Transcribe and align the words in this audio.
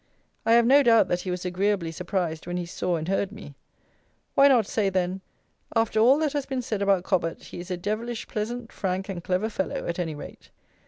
I 0.47 0.53
have 0.53 0.65
no 0.65 0.81
doubt 0.81 1.09
that 1.09 1.21
he 1.21 1.29
was 1.29 1.45
agreeably 1.45 1.91
surprised 1.91 2.47
when 2.47 2.57
he 2.57 2.65
saw 2.65 2.95
and 2.95 3.07
heard 3.07 3.31
me. 3.31 3.53
Why 4.33 4.47
not 4.47 4.65
say 4.65 4.89
then: 4.89 5.21
"After 5.75 5.99
all 5.99 6.17
that 6.17 6.33
has 6.33 6.47
been 6.47 6.63
said 6.63 6.81
about 6.81 7.03
Cobbett, 7.03 7.43
he 7.43 7.59
is 7.59 7.69
a 7.69 7.77
devilish 7.77 8.27
pleasant, 8.27 8.71
frank, 8.71 9.09
and 9.09 9.23
clever 9.23 9.47
fellow, 9.47 9.85
at 9.85 9.99
any 9.99 10.15
rate." 10.15 10.49